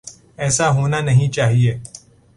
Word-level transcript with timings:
ایسا 0.37 0.69
ہونا 0.69 0.99
نہیں 1.01 1.31
چاہیے۔ 1.31 1.77